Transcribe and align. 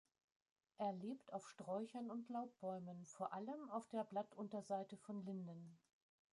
Er 0.79 0.93
lebt 0.93 1.31
auf 1.31 1.47
Sträuchern 1.47 2.09
und 2.09 2.27
Laubbäumen, 2.27 3.05
vor 3.05 3.33
allem 3.33 3.69
auf 3.69 3.87
der 3.89 4.03
Blattunterseite 4.03 4.97
von 4.97 5.23
Linden. 5.25 5.77